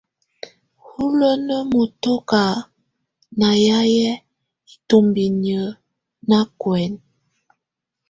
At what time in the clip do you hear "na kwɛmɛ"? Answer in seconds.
6.29-6.99